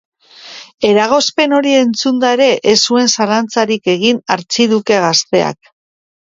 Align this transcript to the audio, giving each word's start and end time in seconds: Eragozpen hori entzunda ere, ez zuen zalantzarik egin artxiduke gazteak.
Eragozpen 0.91 1.53
hori 1.57 1.73
entzunda 1.79 2.31
ere, 2.37 2.47
ez 2.71 2.73
zuen 2.89 3.13
zalantzarik 3.19 3.91
egin 3.95 4.23
artxiduke 4.37 4.99
gazteak. 5.07 5.71